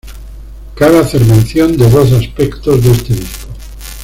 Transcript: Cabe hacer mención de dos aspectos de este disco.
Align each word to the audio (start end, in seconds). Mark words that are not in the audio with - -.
Cabe 0.73 0.97
hacer 0.97 1.23
mención 1.25 1.77
de 1.77 1.87
dos 1.87 2.11
aspectos 2.13 2.83
de 2.83 2.89
este 2.91 3.13
disco. 3.13 3.49